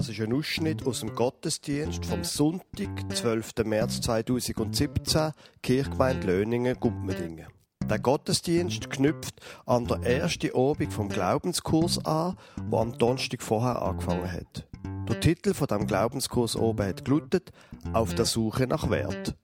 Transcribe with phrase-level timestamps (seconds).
[0.00, 3.52] Das ist ein Ausschnitt aus dem Gottesdienst vom Sonntag, 12.
[3.66, 7.48] März 2017, Kirchgemeinde Löningen, Gumpmedingen.
[7.84, 12.38] Der Gottesdienst knüpft an der ersten Obig vom Glaubenskurs an,
[12.70, 14.66] wo am Donnerstag vorher angefangen hat.
[15.06, 17.52] Der Titel von dem Glaubenskurs oben hat gelautet
[17.92, 19.36] Auf der Suche nach Wert.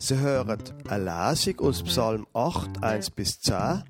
[0.00, 0.58] Sie hören
[0.88, 3.84] eine Lesung aus Psalm 8, 1 bis 10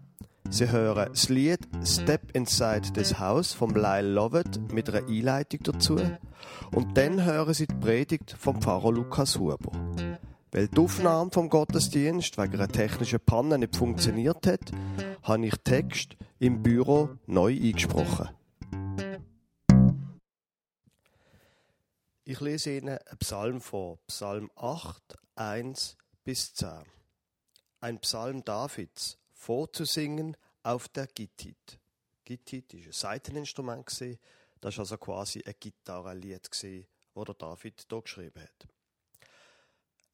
[0.50, 5.96] Sie hören das Lied Step Inside This House vom Lyle Lovett mit einer Einleitung dazu.
[6.74, 9.70] Und dann hören Sie die Predigt vom Pfarrer Lukas Huber.
[10.50, 14.72] Weil die Aufnahme vom Gottesdienst wegen einer technischen Panne nicht funktioniert hat,
[15.22, 18.30] habe ich Text im Büro neu eingesprochen.
[22.24, 26.70] Ich lese Ihnen einen Psalm vor, Psalm 8, 1 bis 10.
[27.80, 30.36] Ein Psalm Davids vorzusingen
[30.68, 31.78] auf der Gittit.
[32.26, 33.86] Gittit war ein Seiteninstrument.
[34.60, 38.68] Das war also quasi ein Gitarrenlied, das der David hier geschrieben hat.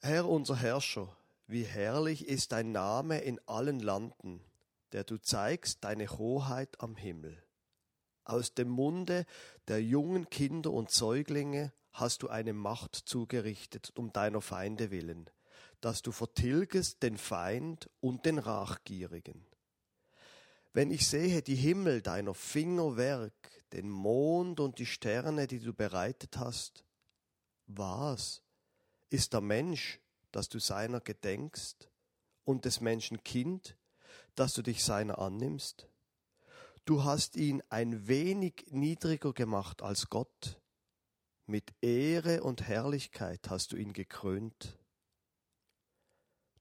[0.00, 1.08] Herr unser Herrscher,
[1.48, 4.44] wie herrlich ist dein Name in allen Landen,
[4.92, 7.42] der du zeigst deine Hoheit am Himmel.
[8.22, 9.26] Aus dem Munde
[9.66, 15.28] der jungen Kinder und Säuglinge hast du eine Macht zugerichtet um deiner Feinde willen
[15.80, 19.44] dass du vertilgest den Feind und den Rachgierigen.
[20.74, 25.72] Wenn ich sehe die Himmel deiner Finger Werk, den Mond und die Sterne, die du
[25.72, 26.84] bereitet hast,
[27.68, 28.42] was
[29.08, 30.00] ist der Mensch,
[30.32, 31.88] dass du seiner gedenkst,
[32.42, 33.76] und des Menschen Kind,
[34.34, 35.88] dass du dich seiner annimmst?
[36.84, 40.60] Du hast ihn ein wenig niedriger gemacht als Gott,
[41.46, 44.76] mit Ehre und Herrlichkeit hast du ihn gekrönt.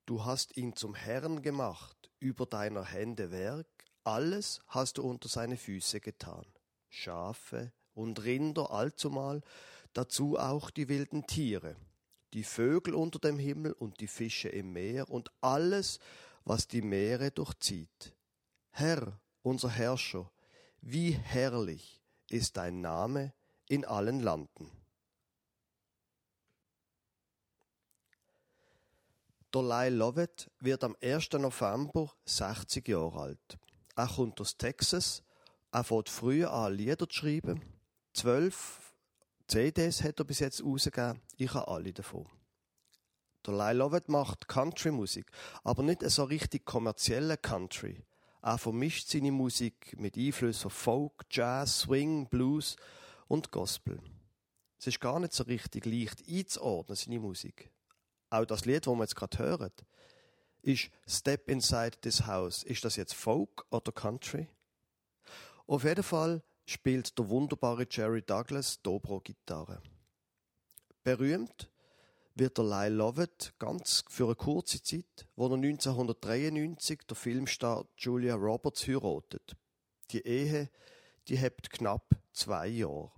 [0.05, 3.65] Du hast ihn zum Herrn gemacht, über deiner Hände Werk,
[4.03, 6.45] alles hast du unter seine Füße getan.
[6.89, 9.41] Schafe und Rinder allzumal,
[9.93, 11.75] dazu auch die wilden Tiere,
[12.33, 15.99] die Vögel unter dem Himmel und die Fische im Meer und alles,
[16.45, 18.15] was die Meere durchzieht.
[18.71, 20.31] Herr, unser Herrscher,
[20.81, 23.33] wie herrlich ist dein Name
[23.69, 24.71] in allen Landen.
[29.55, 31.33] Lyle Lovett wird am 1.
[31.33, 33.59] November 60 Jahre alt.
[33.95, 35.23] Er kommt aus Texas.
[35.71, 37.61] Er fängt früh an, Lieder zu schreiben.
[38.13, 38.95] Zwölf
[39.47, 41.21] CDs hat er bis jetzt rausgegeben.
[41.37, 42.27] Ich habe alle davon.
[43.45, 45.29] Der Lyle Lovett macht Country-Musik,
[45.63, 48.03] aber nicht so richtig kommerzielle Country.
[48.41, 52.77] Er vermischt seine Musik mit Einflüssen von Folk, Jazz, Swing, Blues
[53.27, 53.99] und Gospel.
[54.79, 57.73] Es ist gar nicht so richtig leicht einzuordnen, seine Musik
[58.33, 59.71] auch das Lied, das wir jetzt gerade hören,
[60.63, 62.63] ist Step Inside This House.
[62.63, 64.47] Ist das jetzt Folk oder Country?
[65.67, 69.81] Auf jeden Fall spielt der wunderbare Jerry Douglas Dobro-Gitarre.
[71.03, 71.69] Berühmt
[72.35, 78.35] wird der Lyle Lovett ganz für eine kurze Zeit, wo er 1993 der Filmstar Julia
[78.35, 79.55] Roberts heiratet.
[80.11, 80.69] Die Ehe,
[81.27, 83.11] die hebt knapp zwei Jahre.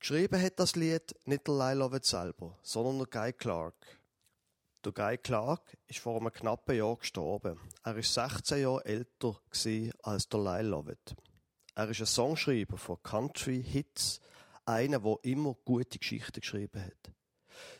[0.00, 3.74] Geschrieben hat das Lied nicht der Lyle Lovett selber, sondern der Guy Clark.
[4.84, 7.58] Der Guy Clark ist vor einem knappen Jahr gestorben.
[7.84, 9.40] Er ist 16 Jahre älter
[10.02, 11.16] als der Lyle Lovett.
[11.74, 14.20] Er ist ein Songschreiber von Country Hits,
[14.66, 17.14] einer, der immer gute Geschichten geschrieben hat.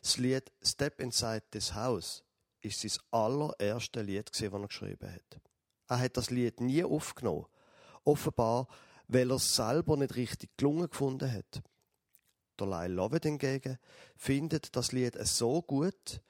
[0.00, 2.24] Das Lied Step Inside This House
[2.62, 5.40] ist sein allererstes Lied, das er geschrieben hat.
[5.88, 7.44] Er hat das Lied nie aufgenommen.
[8.04, 8.66] Offenbar,
[9.08, 11.62] weil er es selber nicht richtig gelungen gefunden hat.
[12.58, 13.78] Der Lyle Lovett hingegen
[14.16, 16.22] findet das Lied so gut,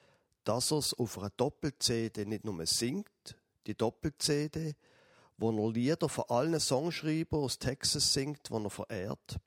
[0.45, 3.35] dass er es auf einer Doppel-CD nicht nur singt,
[3.67, 4.75] die Doppel-CD,
[5.37, 9.39] wo er Lieder von allen Songschreibern aus Texas singt, die er verehrt.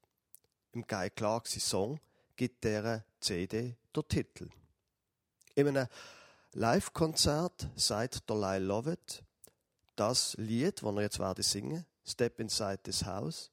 [0.72, 1.98] Im Guy Clark Song
[2.36, 4.50] gibt der CD der Titel.
[5.54, 5.88] In einem
[6.52, 9.22] Live-Konzert sagt Lyle Lovett,
[9.96, 13.50] das Lied, das er jetzt werde singen, Step Inside This House,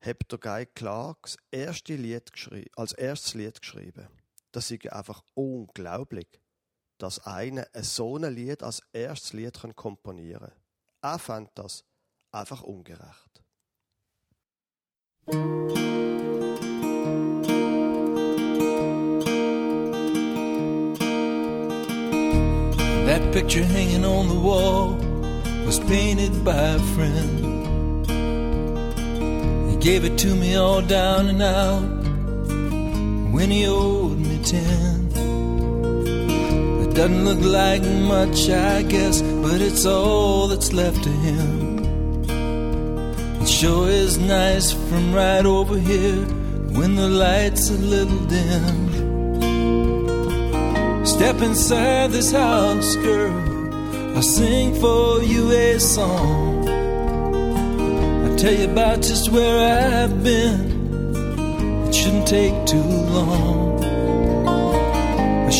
[0.00, 2.32] hat der Guy Clark das erste Lied
[2.76, 4.08] als erstes Lied geschrieben.
[4.50, 6.41] Das ist einfach unglaublich,
[7.02, 10.52] dass einer so ein Lied als erstes Lied komponieren
[11.00, 11.12] kann.
[11.12, 11.84] Er fand das
[12.30, 13.42] einfach ungerecht.
[23.06, 24.96] That picture hanging on the wall
[25.66, 27.50] was painted by a friend.
[29.80, 32.04] Gave it to me all down and out
[33.34, 35.01] when he owed me ten.
[36.94, 41.78] Doesn't look like much, I guess, but it's all that's left to him.
[43.40, 46.26] It sure is nice from right over here
[46.76, 48.92] when the lights a little dim.
[51.06, 53.32] Step inside this house, girl.
[54.14, 56.68] I'll sing for you a song.
[58.24, 61.86] I'll tell you about just where I've been.
[61.88, 63.71] It shouldn't take too long.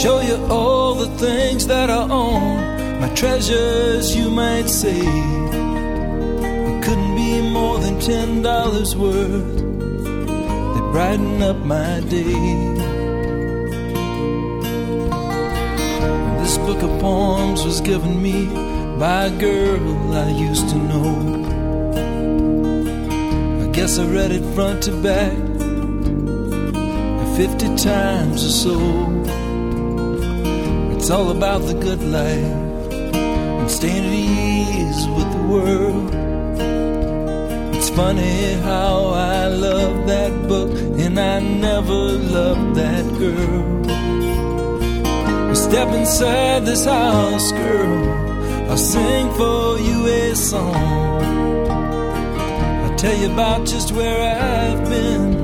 [0.03, 3.01] Show you all the things that I own.
[3.01, 4.99] My treasures, you might say.
[4.99, 9.59] It couldn't be more than ten dollars worth.
[10.75, 12.35] They brighten up my day.
[16.43, 18.47] This book of poems was given me
[18.99, 21.13] by a girl I used to know.
[23.63, 25.37] I guess I read it front to back
[27.37, 29.42] 50 times or so.
[31.03, 36.15] It's all about the good life and staying at ease with the world.
[37.75, 40.71] It's funny how I love that book
[41.01, 41.93] and I never
[42.39, 43.85] loved that girl.
[45.57, 48.71] Step inside this house, girl.
[48.71, 51.25] I'll sing for you a song.
[52.85, 55.35] I'll tell you about just where I've been.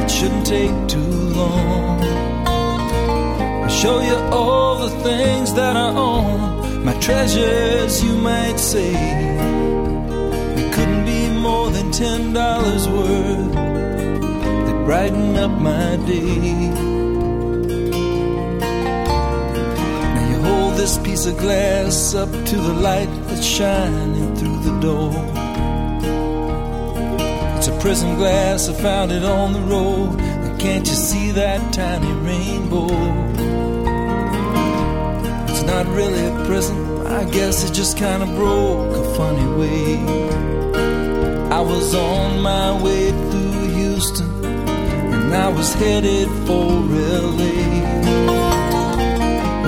[0.00, 2.25] It shouldn't take too long.
[3.82, 6.82] Show you all the things that I own.
[6.82, 8.94] My treasures, you might say.
[10.60, 13.52] It couldn't be more than ten dollars worth.
[14.66, 16.70] They brighten up my day.
[20.14, 24.80] Now you hold this piece of glass up to the light that's shining through the
[24.80, 25.12] door.
[27.58, 30.18] It's a prism glass, I found it on the road.
[30.58, 33.55] Can't you see that tiny rainbow?
[35.66, 39.96] Not really a prism, I guess it just kind of broke a funny way.
[41.50, 46.70] I was on my way through Houston, and I was headed for
[47.38, 47.86] LA.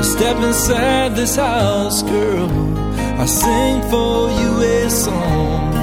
[0.03, 2.49] Step inside this house, girl.
[3.21, 5.75] I sing for you a song.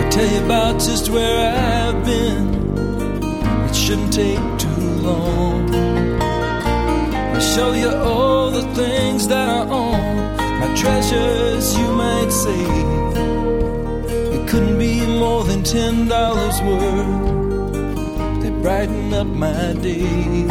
[0.00, 2.46] I tell you about just where I've been.
[3.68, 5.74] It shouldn't take too long.
[7.36, 8.27] I show you all
[8.74, 12.64] things that I own, my treasures, you might say.
[14.36, 18.42] It couldn't be more than ten dollars worth.
[18.42, 20.46] They brighten up my day.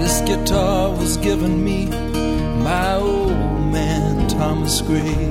[0.00, 1.86] This guitar was given me
[2.64, 3.30] by old
[3.72, 5.30] man Thomas Gray.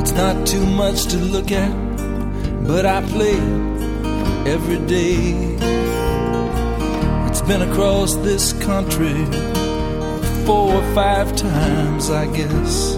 [0.00, 1.72] It's not too much to look at,
[2.66, 3.38] but I play
[4.54, 5.56] every day.
[7.38, 9.26] It's been across this country
[10.46, 12.96] four or five times, I guess.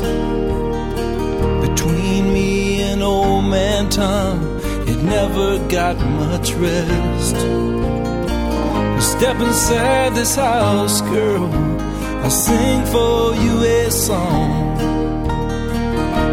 [1.69, 7.37] Between me and old man Tom, it never got much rest.
[9.13, 11.53] Step inside this house, girl.
[12.23, 14.79] I'll sing for you a song.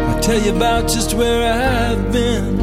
[0.06, 2.60] I'll tell you about just where I've been.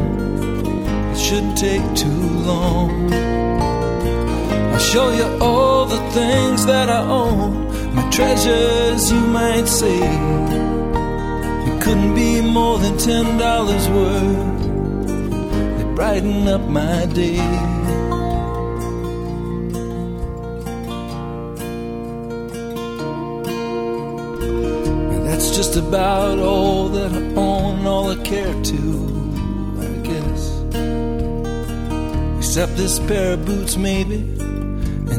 [1.12, 3.33] It shouldn't take too long.
[4.94, 9.98] Show you all the things that I own, my treasures, you might say.
[11.68, 14.62] It couldn't be more than ten dollars worth.
[15.78, 17.38] They brighten up my day.
[25.26, 28.82] That's just about all that I own, all I care to,
[29.88, 30.42] I guess.
[32.38, 34.20] Except this pair of boots, maybe,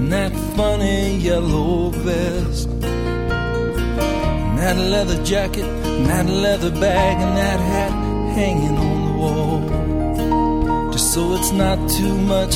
[0.05, 2.69] and that funny yellow vest.
[2.69, 7.93] And that leather jacket, and that leather bag, and that hat
[8.35, 10.93] hanging on the wall.
[10.93, 12.55] Just so it's not too much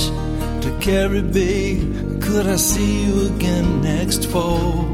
[0.62, 2.20] to carry, babe.
[2.20, 4.84] Could I see you again next fall?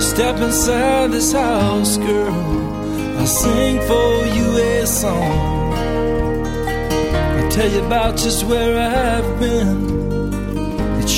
[0.00, 3.18] Step inside this house, girl.
[3.18, 5.74] I'll sing for you a song.
[7.36, 9.99] I'll tell you about just where I've been.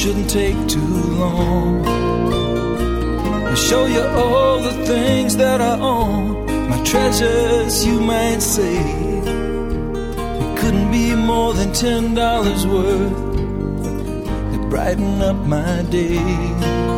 [0.02, 1.86] Shouldn't take too long.
[3.46, 6.44] I'll show you all the things that I own.
[6.68, 8.78] My treasures, you might say.
[10.42, 13.16] It couldn't be more than ten dollars worth.
[14.50, 16.91] They brighten up my day.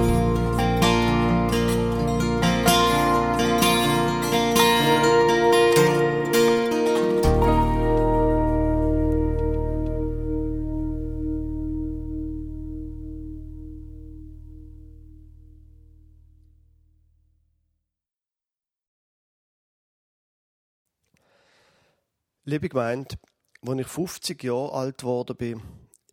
[22.47, 23.17] Liebe Gemeinde,
[23.67, 25.63] als ich 50 Jahre alt geworden bin,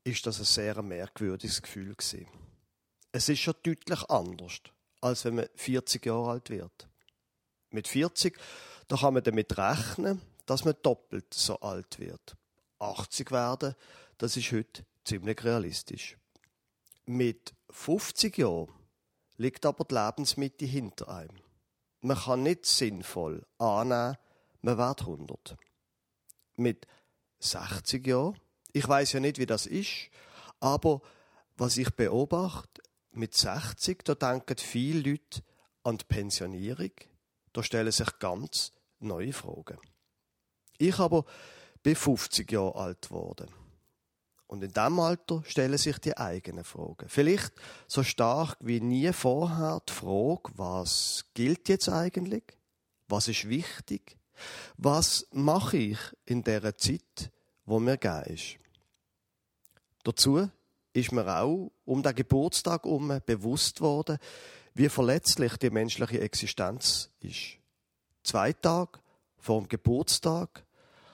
[0.05, 1.93] ist das ein sehr merkwürdiges Gefühl.
[3.11, 4.61] Es ist schon deutlich anders,
[5.01, 6.87] als wenn man 40 Jahre alt wird.
[7.71, 8.39] Mit 40,
[8.87, 12.37] da kann man damit rechnen, dass man doppelt so alt wird.
[12.79, 13.75] 80 werden,
[14.17, 16.17] das ist heute ziemlich realistisch.
[17.07, 18.71] Mit 50 Jahren
[19.35, 21.41] liegt aber die Lebensmitte hinter einem.
[21.99, 24.15] Man kann nicht sinnvoll annehmen,
[24.61, 25.57] man wird 100.
[26.61, 26.87] Mit
[27.39, 28.37] 60 Jahren,
[28.71, 30.09] ich weiß ja nicht, wie das ist,
[30.59, 31.01] aber
[31.57, 35.41] was ich beobachte, mit 60, da denken viele Leute
[35.83, 36.91] an die Pensionierung,
[37.53, 39.77] da stellen sich ganz neue Fragen.
[40.77, 41.25] Ich aber
[41.83, 43.49] bin 50 Jahre alt geworden.
[44.47, 47.07] Und in diesem Alter stellen sich die eigenen Fragen.
[47.07, 47.53] Vielleicht
[47.87, 52.43] so stark wie nie vorher die Frage, was gilt jetzt eigentlich?
[53.07, 54.17] Was ist wichtig?
[54.77, 57.31] Was mache ich in der Zeit,
[57.65, 58.57] wo mir gegeben ist?
[60.03, 60.49] Dazu
[60.93, 64.17] ist mir auch um den Geburtstag herum bewusst worden,
[64.73, 67.57] wie verletzlich die menschliche Existenz ist.
[68.23, 68.99] Zwei Tage
[69.37, 70.65] vor dem Geburtstag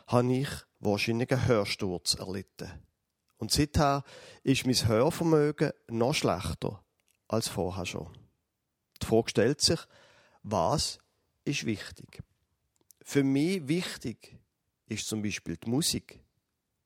[0.07, 2.71] habe ich wahrscheinlich einen Hörsturz erlitten.
[3.37, 4.03] Und seither
[4.43, 6.83] ist mein Hörvermögen noch schlechter
[7.27, 8.17] als vorher schon.
[9.01, 9.79] Die Frage stellt sich,
[10.43, 10.99] was
[11.45, 12.23] ist wichtig?
[13.07, 14.37] Für mich wichtig
[14.87, 16.19] ist zum Beispiel die Musik.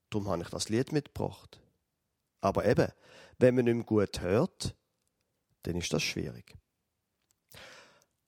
[0.09, 1.59] Darum habe ich das Lied mitgebracht.
[2.41, 2.91] Aber eben,
[3.39, 4.75] wenn man nicht gut hört,
[5.63, 6.55] dann ist das schwierig.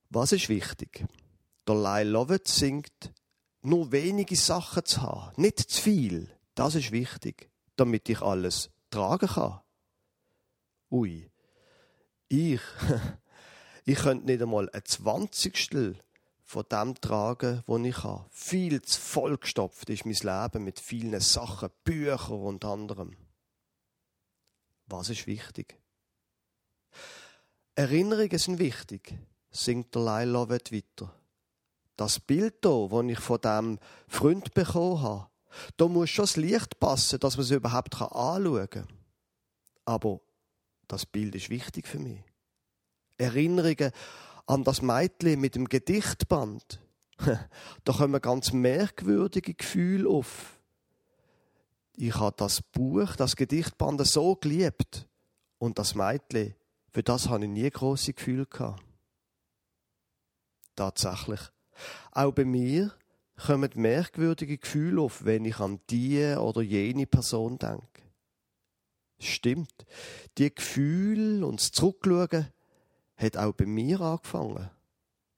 [0.10, 1.06] Was ist wichtig?
[1.68, 3.14] Der Lyle Lovett singt,
[3.62, 6.36] nur wenige Sachen zu haben, nicht zu viel.
[6.56, 9.62] Das ist wichtig damit ich alles tragen kann.
[10.92, 11.32] Ui,
[12.28, 12.62] ich,
[13.86, 15.98] ich könnte nicht einmal ein Zwanzigstel
[16.44, 18.26] von dem tragen, was ich habe.
[18.30, 23.16] Viel zu vollgestopft ist mein Leben mit vielen Sachen, Büchern und anderem.
[24.88, 25.80] Was ist wichtig?
[27.76, 29.18] Erinnerungen sind wichtig,
[29.50, 31.14] singt der Lovett weiter.
[31.96, 35.30] Das Bild hier, das ich von dem Freund bekommen habe,
[35.78, 38.88] da muss schon das Licht passen, dass man es überhaupt anschauen kann.
[39.86, 40.20] Aber
[40.88, 42.24] das Bild ist wichtig für mich.
[43.18, 43.92] Erinnerungen
[44.46, 46.82] an das Mädchen mit dem Gedichtband.
[47.84, 50.60] da kommen ganz merkwürdige Gefühle auf.
[51.96, 55.08] Ich habe das Buch, das Gedichtband so geliebt.
[55.60, 56.56] Und das Mädchen,
[56.90, 58.84] für das habe ich nie große Gefühle gehabt.
[60.76, 61.40] Tatsächlich.
[62.12, 62.94] Auch bei mir
[63.46, 67.88] kommen merkwürdige Gefühle auf, wenn ich an die oder jene Person denke.
[69.20, 69.86] Stimmt.
[70.38, 72.48] Die Gefühle und das Zurückschauen
[73.16, 74.70] hat auch bei mir angefangen.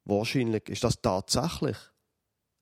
[0.05, 1.77] Wahrscheinlich ist das tatsächlich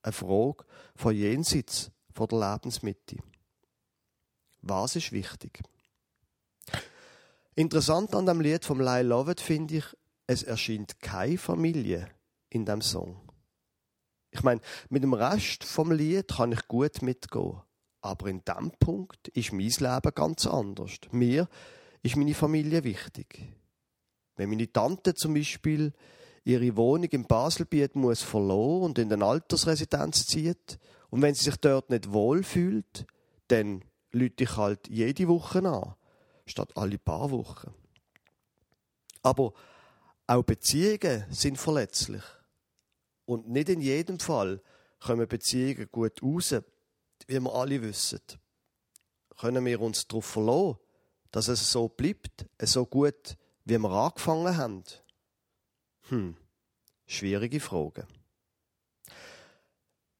[0.02, 0.64] eine Frage
[0.96, 3.16] von jenseits von der Lebensmitte.
[4.62, 5.62] Was ist wichtig?
[7.54, 9.84] Interessant an dem Lied vom Lyle Lovett finde ich,
[10.26, 12.08] es erscheint keine Familie
[12.50, 13.20] in dem Song.
[14.30, 17.60] Ich meine, mit dem Rest vom Lied kann ich gut mitgehen.
[18.00, 20.98] Aber in dem Punkt ist mein Leben ganz anders.
[21.12, 21.48] Mir
[22.02, 23.46] ist meine Familie wichtig.
[24.36, 25.92] Wenn meine Tante zum Beispiel
[26.44, 30.78] ihre Wohnung im Baselbiet muss verloren und in eine Altersresidenz zieht
[31.10, 33.06] und wenn sie sich dort nicht wohlfühlt,
[33.48, 35.94] dann lüte ich halt jede Woche an,
[36.46, 37.72] statt alle paar Wochen.
[39.22, 39.54] Aber
[40.26, 42.22] auch Beziehungen sind verletzlich.
[43.26, 44.60] Und nicht in jedem Fall
[45.00, 46.54] kommen Beziehungen gut raus,
[47.26, 48.20] wie wir alle wissen.
[49.38, 50.78] Können wir uns darauf verlassen,
[51.30, 54.84] dass es so bleibt, so gut, wie wir angefangen haben?
[56.08, 56.36] Hm,
[57.06, 58.06] schwierige Frage.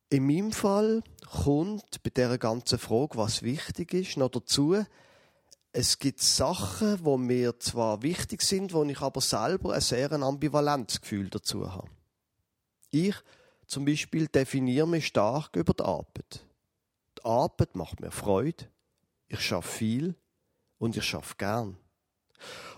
[0.09, 4.85] In meinem Fall kommt bei dieser ganzen Frage, was wichtig ist, noch dazu,
[5.73, 11.01] es gibt Sachen, wo mir zwar wichtig sind, wo ich aber selber ein sehr ambivalentes
[11.01, 11.91] Gefühl dazu habe.
[12.93, 13.17] Ich
[13.67, 16.47] zum Beispiel definiere mich stark über die Arbeit.
[17.19, 18.69] Die Arbeit macht mir Freude,
[19.27, 20.15] ich schaffe viel
[20.79, 21.77] und ich schaffe gern.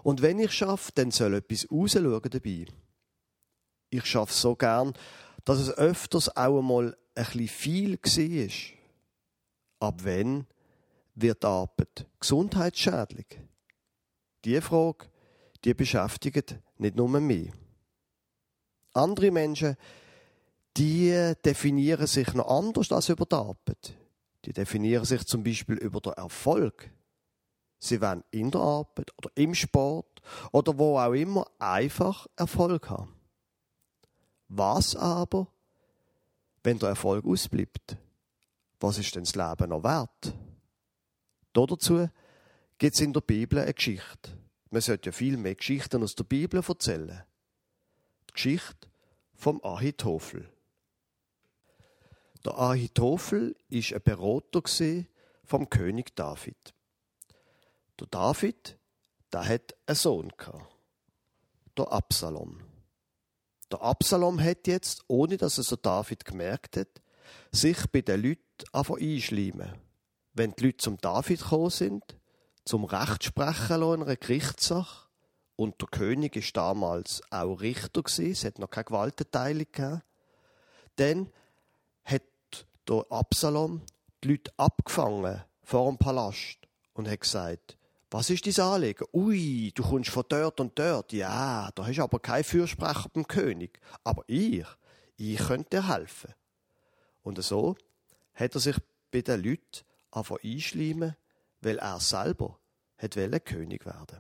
[0.03, 2.67] Und wenn ich schaffe, dann soll etwas rausschauen dabei.
[3.91, 4.95] Ich schaffe so gern,
[5.45, 9.89] dass es öfters auch einmal ein bisschen viel war.
[9.89, 10.47] Ab wann
[11.15, 13.39] wird die Arbeit gesundheitsschädlich?
[14.45, 15.07] Diese Frage,
[15.65, 17.51] die beschäftigt nicht nur mich.
[18.93, 19.77] Andere Menschen
[20.77, 23.95] die definieren sich noch anders als über die Arbeit.
[24.45, 26.91] Die definieren sich zum Beispiel über den Erfolg.
[27.79, 33.15] Sie wollen in der Arbeit oder im Sport oder wo auch immer einfach Erfolg haben.
[34.49, 35.49] Was aber,
[36.63, 37.97] wenn der Erfolg ausbleibt?
[38.81, 40.35] was ist denn das Leben noch wert?
[41.53, 42.09] Dazu
[42.79, 44.39] gibt es in der Bibel eine Geschichte.
[44.71, 47.23] Man sollte ja viel mehr Geschichten aus der Bibel erzählen.
[48.29, 48.89] Die Geschichte
[49.35, 50.51] vom Ahitophel.
[52.45, 54.63] Der Ahitophel ist ein Berater
[55.45, 56.75] vom König David.
[57.99, 58.79] Der David,
[59.33, 60.67] der hat einen Sohn gehabt.
[61.77, 62.61] Der Absalom.
[63.71, 67.03] Der Absalom hat jetzt, ohne dass es so David gemerkt hat,
[67.51, 68.41] sich bei den Leuten
[68.73, 69.75] einschleimen.
[70.35, 72.17] Wenn die Leute zum David gekommen sind,
[72.65, 75.07] zum Rechtsprechen in einer Gerichtssache,
[75.57, 80.03] und der König ist damals auch Richter gewesen, es hat noch keine Gewaltenteilung gegeben,
[80.97, 81.33] dann
[82.05, 82.23] hat
[82.89, 83.81] der Absalom
[84.23, 86.59] die Leute abgefangen vor dem Palast
[86.93, 87.79] und hat gesagt,
[88.11, 89.07] was ist dein Anliegen?
[89.13, 91.13] Ui, du kommst von dort und dort.
[91.13, 93.81] Ja, da hast aber keinen Fürsprecher beim König.
[94.05, 94.65] Aber ich,
[95.17, 96.33] ich könnte dir helfen.
[97.23, 97.77] Und so
[98.35, 98.77] hat er sich
[99.11, 101.17] bei den Leuten einfach einschleimen,
[101.61, 102.61] weil er selber
[102.99, 104.19] hat König werden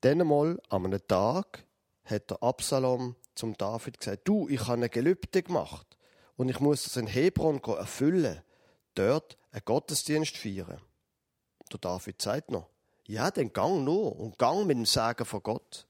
[0.00, 1.64] Dann einmal an einem Tag
[2.04, 5.96] hat der Absalom zum David gesagt, du, ich habe eine Gelübde gemacht
[6.36, 8.42] und ich muss das in Hebron erfüllen,
[8.94, 10.80] dort einen Gottesdienst feiern.
[11.72, 12.68] Der David sagt noch,
[13.06, 15.86] ja, dann gang nur und gang mit dem Sagen von Gott.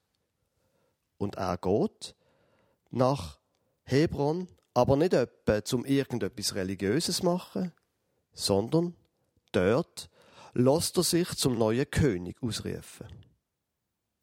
[1.18, 2.14] Und er geht
[2.90, 3.38] nach
[3.84, 7.72] Hebron, aber nicht etwa zum irgendetwas Religiöses machen,
[8.32, 8.94] sondern
[9.52, 10.08] dort
[10.54, 13.08] lässt er sich zum neuen König ausrufen.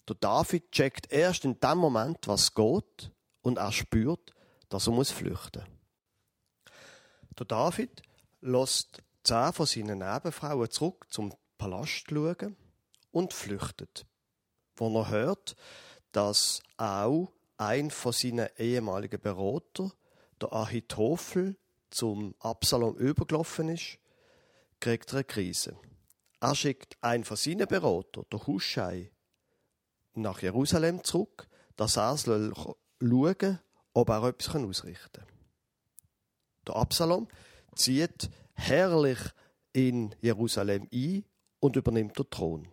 [0.07, 3.11] Der David checkt erst in dem Moment, was geht,
[3.41, 4.33] und er spürt,
[4.69, 5.63] dass er muss flüchten.
[7.37, 8.01] Der David
[8.41, 12.55] lässt zehn von seinen Nebenfrauen zurück zum Palast schauen
[13.11, 14.05] und flüchtet,
[14.75, 15.55] wo er hört,
[16.11, 19.91] dass auch ein von seinen ehemaligen Berater,
[20.41, 21.57] der Ahitophel,
[21.89, 23.97] zum Absalom übergelaufen ist,
[24.79, 25.77] kriegt er eine Krise.
[26.39, 29.11] Er schickt einen von seinen Beratern, der Huschai,
[30.13, 33.59] nach Jerusalem zurück, dass er schauen
[33.93, 35.27] ob er etwas ausrichten kann.
[36.67, 37.27] Der Absalom
[37.75, 39.19] zieht herrlich
[39.73, 41.23] in Jerusalem ein
[41.59, 42.67] und übernimmt den Thron.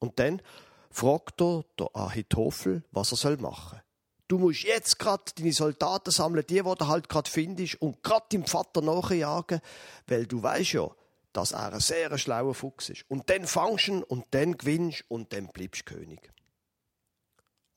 [0.00, 0.42] Und dann
[0.90, 3.80] fragt er der Ahitophel, was er soll machen.
[4.28, 8.26] Du musst jetzt gerade deine Soldaten sammeln, die, die du halt gerade findest, und gerade
[8.30, 9.60] deinem Vater nachjagen,
[10.06, 10.90] weil du weißt ja,
[11.32, 13.04] dass er ein sehr schlauer Fuchs ist.
[13.08, 16.30] Und dann fangst du ihn und dann gewinnst und dann bleibst du König.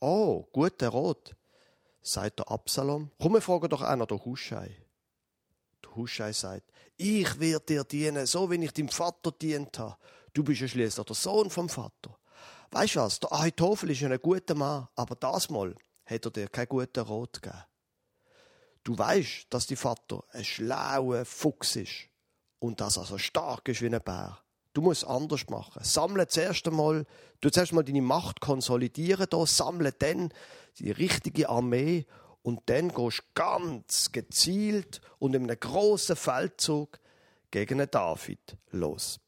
[0.02, 1.36] Oh, guter Rot,
[2.02, 3.12] sagt der Absalom.
[3.20, 4.76] Komm, wir fragen doch einer der Huschei.
[5.84, 9.98] Der Huschei sagt, ich werde dir dienen, so wie ich deinem Vater dient habe.
[10.34, 12.18] Du bist ja schließlich der Sohn vom Vater.
[12.72, 13.20] Weißt du was?
[13.20, 17.42] Der Ahitophel ist ein guter Mann, aber das Mal hat er dir keinen guten Rot
[17.42, 17.64] gegeben.
[18.84, 22.08] Du weißt, dass dein Vater ein schlauer Fuchs ist
[22.60, 24.40] und dass er so stark ist wie ein Bär.
[24.74, 25.84] Du musst anders machen.
[25.84, 27.06] Sammle zuerst einmal,
[27.42, 30.34] du zuerst mal deine Macht konsolidieren da, sammle dann
[30.80, 32.06] die richtige Armee
[32.42, 37.00] und dann gehst du ganz gezielt und in einem großen Feldzug
[37.52, 39.20] gegen den David los.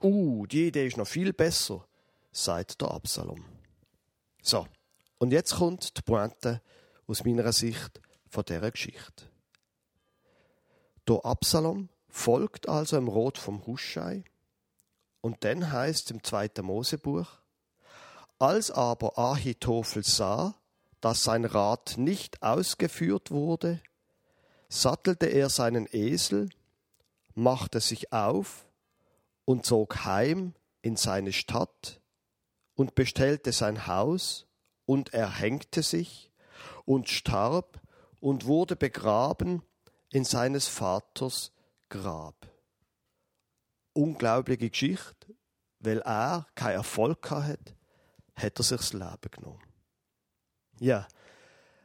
[0.00, 1.84] Uh, die Idee ist noch viel besser,
[2.30, 3.44] sagt der Absalom.
[4.40, 4.66] So,
[5.18, 6.62] und jetzt kommt die Pointe
[7.08, 9.24] aus meiner Sicht von dieser Geschichte.
[11.08, 14.22] Der Absalom folgt also im Rot vom Huschei
[15.20, 17.26] und dann heißt im zweiten Mosebuch,
[18.38, 20.54] als aber Ahitophel sah,
[21.00, 23.82] dass sein Rat nicht ausgeführt wurde,
[24.68, 26.50] sattelte er seinen Esel,
[27.34, 28.67] machte sich auf
[29.48, 32.02] und zog heim in seine Stadt
[32.74, 34.46] und bestellte sein Haus
[34.84, 36.30] und erhängte sich
[36.84, 37.80] und starb
[38.20, 39.62] und wurde begraben
[40.10, 41.52] in seines Vaters
[41.88, 42.46] Grab.
[43.94, 45.34] Unglaubliche Geschichte,
[45.78, 47.74] weil er keinen Erfolg hat,
[48.34, 49.72] hat er sich das Leben genommen.
[50.78, 51.08] Ja,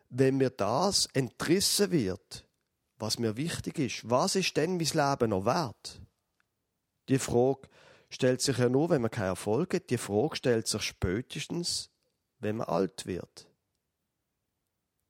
[0.09, 2.45] wenn mir das entrissen wird,
[2.97, 6.02] was mir wichtig ist, was ist denn mein Leben noch wert?
[7.09, 7.67] Die Frage
[8.09, 9.89] stellt sich ja nur, wenn man keinen Erfolg hat.
[9.89, 11.89] Die Frage stellt sich spätestens,
[12.39, 13.47] wenn man alt wird.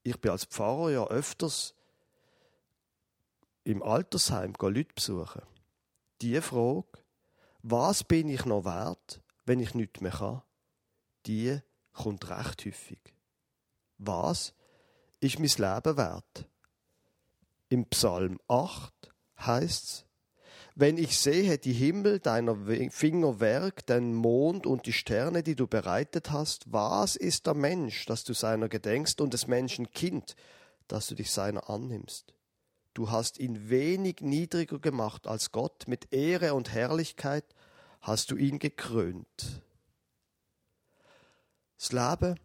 [0.04, 1.76] Ich bin als Pfarrer ja öfters
[3.64, 5.42] im Altersheim Leute besuchen.
[6.22, 6.88] Die Frage,
[7.62, 10.42] was bin ich noch wert, wenn ich nichts mehr kann,
[11.26, 11.60] die
[11.94, 13.00] kommt recht häufig.
[13.98, 14.54] Was
[15.20, 16.50] ist mein Leben wert?
[17.70, 18.94] Im Psalm 8
[19.40, 20.06] heißt es,
[20.76, 22.56] wenn ich sehe die Himmel deiner
[22.90, 28.06] Finger Werk, den Mond und die Sterne, die du bereitet hast, was ist der Mensch,
[28.06, 30.36] dass du seiner gedenkst und des Menschen Kind,
[30.88, 32.34] dass du dich seiner annimmst?
[32.94, 35.88] Du hast ihn wenig niedriger gemacht als Gott.
[35.88, 37.46] Mit Ehre und Herrlichkeit
[38.02, 39.64] hast du ihn gekrönt.
[41.78, 42.40] Das Leben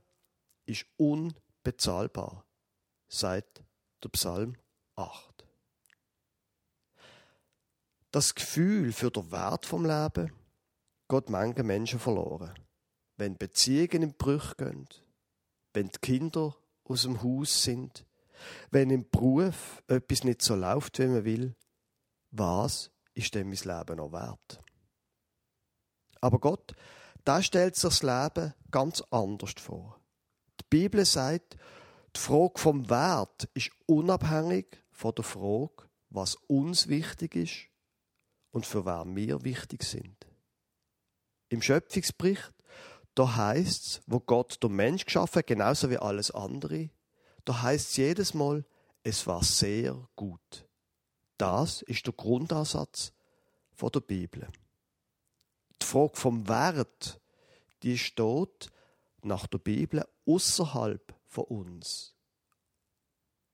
[0.64, 2.44] ist unbezahlbar,
[3.08, 3.62] seit
[4.02, 4.56] der Psalm
[4.96, 5.27] 8.
[8.18, 10.32] Das Gefühl für den Wert vom Leben
[11.08, 12.52] geht manche Menschen verloren.
[13.16, 14.88] Wenn Beziehungen in Brüche gehen,
[15.72, 18.04] wenn die Kinder aus dem Haus sind,
[18.72, 21.54] wenn im Beruf etwas nicht so läuft, wie man will,
[22.32, 24.64] was ist denn mein Leben noch wert?
[26.20, 26.74] Aber Gott,
[27.22, 30.00] da stellt sich das Leben ganz anders vor.
[30.60, 31.56] Die Bibel sagt,
[32.16, 37.67] die Frage vom Wert ist unabhängig von der Frage, was uns wichtig ist
[38.58, 40.26] und für wer wir wichtig sind.
[41.48, 42.52] Im Schöpfungsbericht,
[43.14, 46.90] da heißt es, wo Gott den Mensch geschaffen hat, genauso wie alles andere,
[47.44, 48.64] da heißt es jedes Mal,
[49.04, 50.66] es war sehr gut.
[51.36, 53.12] Das ist der Grundansatz
[53.74, 54.48] von der Bibel.
[55.80, 57.20] Die Frage vom Wert,
[57.84, 58.72] die steht
[59.22, 62.16] nach der Bibel außerhalb von uns.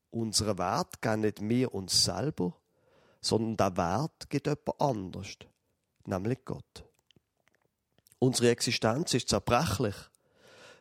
[0.09, 2.59] Unseren Wert geben nicht wir uns selber,
[3.25, 5.35] sondern der Wert geht jemand anders,
[6.05, 6.85] nämlich Gott.
[8.19, 9.95] Unsere Existenz ist zerbrechlich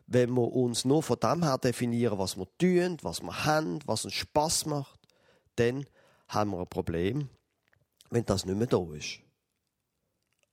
[0.06, 4.04] wenn wir uns nur von dem her definieren, was wir tun, was wir haben, was
[4.04, 5.00] uns Spaß macht,
[5.56, 5.86] dann
[6.28, 7.30] haben wir ein Problem,
[8.10, 9.20] wenn das nicht mehr da ist.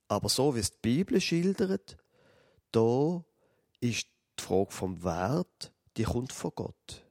[0.08, 1.96] Aber so wie es die Bibel schildert,
[2.70, 3.24] da
[3.80, 4.06] ist
[4.38, 7.04] die Frage vom Wert, die kommt von Gott.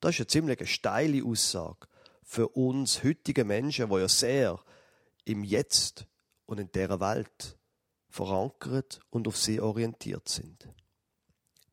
[0.00, 1.87] Das ist eine ziemlich steile Aussage
[2.28, 4.60] für uns heutige Menschen, die ja sehr
[5.24, 6.06] im Jetzt
[6.44, 7.58] und in dieser Welt
[8.10, 10.68] verankert und auf sie orientiert sind.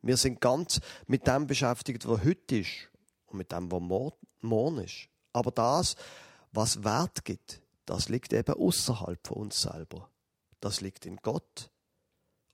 [0.02, 2.90] Wir sind ganz mit dem beschäftigt, was heute ist
[3.26, 5.10] und mit dem, was morgen ist.
[5.34, 5.98] Aber das,
[6.54, 10.10] was Wert gibt, das liegt eben außerhalb von uns selber.
[10.62, 11.70] Das liegt in Gott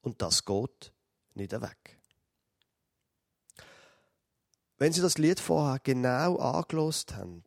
[0.02, 0.92] und das geht
[1.36, 2.00] nicht weg.
[4.80, 7.44] Wenn Sie das Lied vorher genau angelost haben,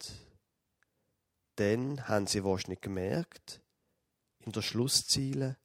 [1.57, 3.61] dann haben Sie wahrscheinlich gemerkt,
[4.40, 5.57] in der Schlussziele,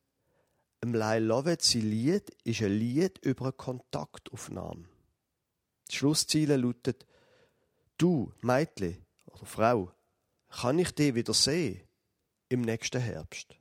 [0.81, 4.85] im Lyle Lovett sein Lied ist ein Lied über eine Kontaktaufnahme.
[5.89, 7.05] Die Schlussziele lautet,
[7.97, 9.91] du, Mädchen oder Frau,
[10.49, 11.81] kann ich dich wieder sehen
[12.47, 13.55] im nächsten Herbst?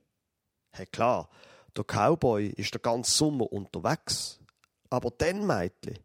[0.71, 1.29] Hey klar,
[1.75, 4.39] der Cowboy ist den ganzen Sommer unterwegs,
[4.89, 5.99] aber dann, Mädchen,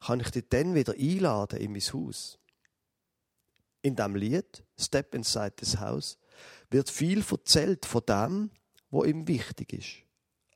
[0.00, 2.38] kann ich dich dann wieder einladen in mein Haus.
[3.82, 6.18] In dem Lied Step Inside this House
[6.70, 8.50] wird viel erzählt von dem,
[8.90, 10.10] was ihm wichtig ist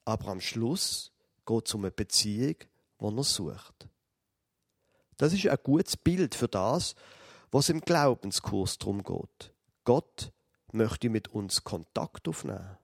[0.05, 1.13] aber am Schluss
[1.47, 2.57] geht es um eine Beziehung,
[3.01, 3.89] die er sucht.
[5.17, 6.95] Das ist ein gutes Bild für das,
[7.51, 9.55] was im Glaubenskurs darum geht.
[9.85, 10.33] Gott
[10.73, 12.79] möchte mit uns Kontakt aufnehmen.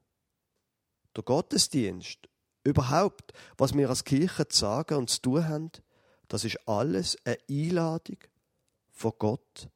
[1.16, 2.28] Der Gottesdienst,
[2.62, 5.70] überhaupt, was wir als Kirche zu sagen und zu tun haben,
[6.28, 8.18] das ist alles eine Einladung
[8.92, 9.68] von Gott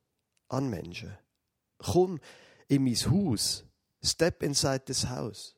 [0.55, 1.17] an Menschen.
[1.79, 2.21] Komm
[2.69, 3.65] in mein Haus,
[4.03, 5.55] step inside this house.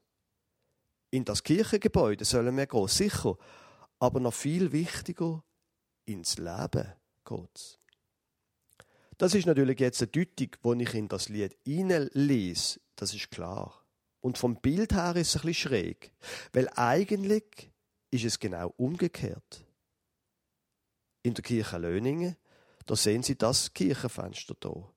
[1.10, 3.36] In das Kirchengebäude sollen wir gehen, sicher.
[3.98, 5.42] Aber noch viel wichtiger,
[6.04, 6.92] ins Leben
[7.24, 7.78] geht's.
[9.18, 12.80] Das ist natürlich jetzt eine Deutung, die ich in das Lied hineinlese.
[12.96, 13.82] Das ist klar.
[14.20, 16.12] Und vom Bild her ist es ein bisschen schräg.
[16.52, 17.72] Weil eigentlich
[18.10, 19.64] ist es genau umgekehrt.
[21.22, 22.36] In der Kirche Löningen,
[22.86, 24.92] da sehen Sie das Kirchenfenster da.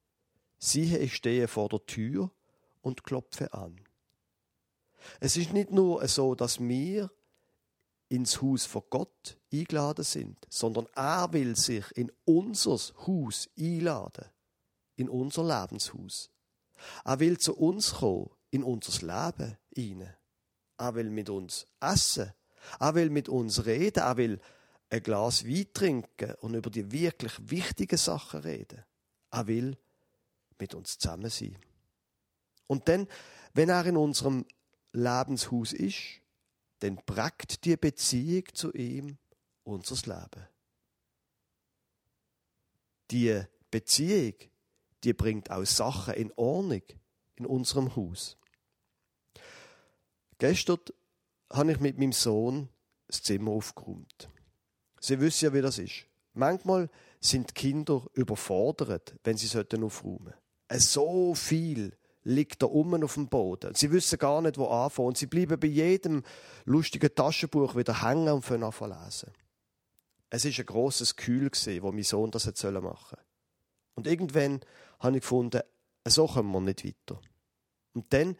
[0.57, 2.31] Sie stehen vor der Tür
[2.81, 3.79] und klopfen an.
[5.19, 7.09] Es ist nicht nur so, dass wir
[8.09, 14.25] ins Haus von Gott eingeladen sind, sondern er will sich in unser Haus einladen,
[14.95, 16.31] in unser Lebenshaus.
[17.05, 20.15] Er will zu uns kommen, in unser Leben hinein.
[20.77, 22.33] Er will mit uns essen.
[22.79, 23.99] Er will mit uns reden.
[23.99, 24.41] Er will
[24.89, 28.83] ein Glas Wein trinken und über die wirklich wichtigen Sachen reden.
[29.31, 29.77] Er will
[30.59, 31.57] mit uns zusammen sein.
[32.67, 33.07] Und dann,
[33.53, 34.45] wenn er in unserem
[34.93, 36.21] Lebenshaus ist,
[36.79, 39.17] dann prägt die Beziehung zu ihm
[39.63, 40.47] unser Leben.
[43.11, 44.33] Die Beziehung,
[45.03, 46.83] die bringt auch Sachen in Ordnung
[47.35, 48.37] in unserem Haus.
[50.37, 50.79] Gestern
[51.51, 52.69] habe ich mit meinem Sohn
[53.07, 54.29] das Zimmer aufgeräumt.
[54.99, 56.05] Sie wissen ja, wie das ist.
[56.33, 60.33] Manchmal sind Kinder überfordert, wenn sie aufräumen sollten.
[60.79, 63.75] So viel liegt da oben auf dem Boden.
[63.75, 65.09] Sie wissen gar nicht, wo anfangen.
[65.09, 66.23] Und sie bleiben bei jedem
[66.65, 69.31] lustigen Taschenbuch wieder hängen und fangen an lesen.
[70.29, 71.49] Es war ein grosses Kühl,
[71.81, 73.17] wo mein Sohn das machen sollte.
[73.95, 74.61] Und irgendwann
[74.99, 75.61] habe ich gefunden,
[76.07, 77.19] So kommen wir nicht weiter.
[77.93, 78.37] Und dann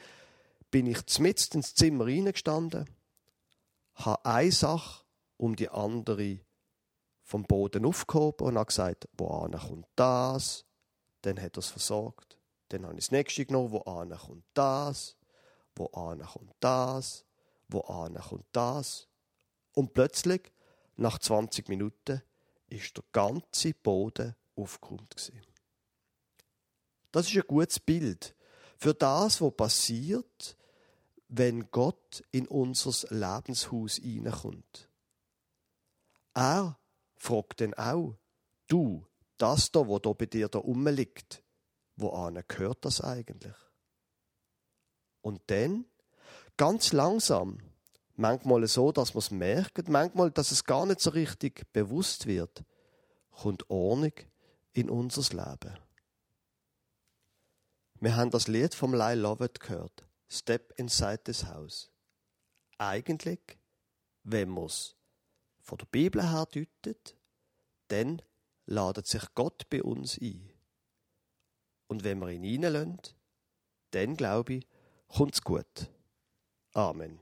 [0.72, 2.86] bin ich mitten ins Zimmer reingestanden,
[3.96, 5.04] habe eine Sache
[5.38, 6.40] um die andere
[7.30, 10.66] vom Boden aufgehoben und habe gesagt, wo kommt das?
[11.22, 12.40] Dann hat er es versorgt.
[12.70, 15.16] Dann habe ich das nächste genommen, wo kommt das?
[15.76, 17.26] Wo kommt das?
[17.68, 19.08] Wo kommt das?
[19.76, 20.52] Und plötzlich,
[20.96, 22.24] nach 20 Minuten,
[22.68, 25.14] ist der ganze Boden aufgeräumt.
[27.12, 28.36] Das ist ein gutes Bild
[28.76, 30.58] für das, was passiert,
[31.28, 34.90] wenn Gott in unser Lebenshaus hineinkommt.
[36.34, 36.79] Er
[37.20, 38.16] fragt dann auch,
[38.68, 39.06] du,
[39.38, 41.44] das da, wo da bei dir da rumliegt,
[41.96, 43.56] wo an gehört das eigentlich?
[45.22, 45.86] Und dann,
[46.58, 47.60] ganz langsam,
[48.16, 52.64] manchmal so, dass man es merkt, manchmal, dass es gar nicht so richtig bewusst wird,
[53.32, 54.14] kommt Ordnung
[54.74, 55.78] in unser Leben.
[58.02, 60.06] Wir haben das Lied vom Lyle Lovett gehört.
[60.30, 61.92] Step inside this house.
[62.78, 63.60] Eigentlich,
[64.24, 64.96] wenn man es
[65.70, 67.16] von der Bibel her deutet,
[67.90, 68.24] dann
[68.66, 70.52] ladet sich Gott bei uns ein.
[71.88, 73.00] Und wenn wir ihn reinlassen,
[73.92, 74.68] dann glaube ich,
[75.08, 75.92] kommt es gut.
[76.74, 77.20] Amen.